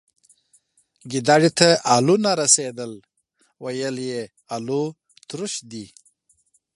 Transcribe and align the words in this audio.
گيدړي 1.11 1.51
ته 1.59 1.69
الو 1.95 2.15
نه 2.23 2.31
رسيدل، 2.41 2.91
ويل 3.63 3.95
يې 4.09 4.21
الوتروش. 4.55 5.53